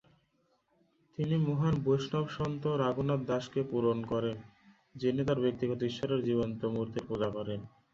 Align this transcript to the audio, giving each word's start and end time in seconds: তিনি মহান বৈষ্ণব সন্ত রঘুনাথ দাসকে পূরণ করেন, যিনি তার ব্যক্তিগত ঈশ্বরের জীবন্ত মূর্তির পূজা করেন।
তিনি 1.17 1.35
মহান 1.47 1.75
বৈষ্ণব 1.83 2.25
সন্ত 2.29 2.63
রঘুনাথ 2.81 3.21
দাসকে 3.27 3.61
পূরণ 3.71 3.97
করেন, 4.05 4.37
যিনি 4.95 5.21
তার 5.25 5.39
ব্যক্তিগত 5.39 5.79
ঈশ্বরের 5.83 6.19
জীবন্ত 6.23 6.61
মূর্তির 6.73 7.03
পূজা 7.07 7.29
করেন। 7.29 7.59